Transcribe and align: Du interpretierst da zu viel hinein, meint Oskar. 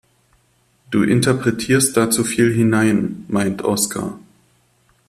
Du 0.89 1.03
interpretierst 1.03 1.95
da 1.95 2.09
zu 2.09 2.23
viel 2.23 2.51
hinein, 2.51 3.23
meint 3.27 3.63
Oskar. 3.63 4.17